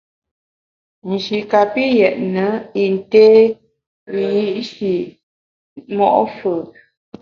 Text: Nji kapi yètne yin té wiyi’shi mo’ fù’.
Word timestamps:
Nji 1.11 1.37
kapi 1.51 1.83
yètne 1.97 2.45
yin 2.77 2.95
té 3.11 3.25
wiyi’shi 4.13 4.91
mo’ 5.95 6.07
fù’. 6.37 6.53